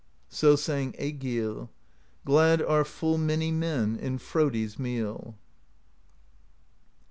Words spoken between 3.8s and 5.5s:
In Frodi's meal.